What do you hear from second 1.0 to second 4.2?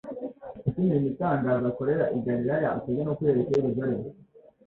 itangaza akorera i Galilaya atajya no kuyerekana i Yerusalemu?